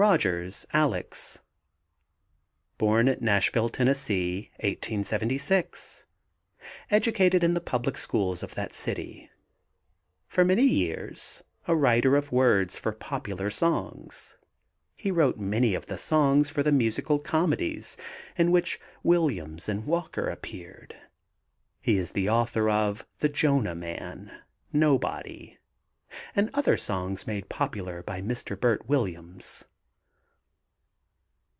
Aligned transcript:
ROGERS, 0.00 0.64
ALEX. 0.72 1.40
Born 2.78 3.08
at 3.08 3.20
Nashville, 3.20 3.68
Tenn., 3.68 3.88
1876. 3.88 6.04
Educated 6.88 7.42
in 7.42 7.54
the 7.54 7.60
public 7.60 7.98
schools 7.98 8.44
of 8.44 8.54
that 8.54 8.72
city. 8.72 9.28
For 10.28 10.44
many 10.44 10.62
years 10.62 11.42
a 11.66 11.74
writer 11.74 12.14
of 12.14 12.30
words 12.30 12.78
for 12.78 12.92
popular 12.92 13.50
songs. 13.50 14.36
He 14.94 15.10
wrote 15.10 15.36
many 15.36 15.74
of 15.74 15.86
the 15.86 15.98
songs 15.98 16.48
for 16.48 16.62
the 16.62 16.70
musical 16.70 17.18
comedies 17.18 17.96
in 18.36 18.52
which 18.52 18.78
Williams 19.02 19.68
and 19.68 19.84
Walker 19.84 20.28
appeared. 20.30 20.94
He 21.82 21.98
is 21.98 22.12
the 22.12 22.28
author 22.30 22.70
of 22.70 23.04
The 23.18 23.28
Jonah 23.28 23.74
Man, 23.74 24.30
Nobody 24.72 25.58
and 26.36 26.50
other 26.54 26.76
songs 26.76 27.26
made 27.26 27.48
popular 27.48 28.04
by 28.04 28.22
Mr. 28.22 28.56
Bert 28.56 28.88
Williams. 28.88 29.64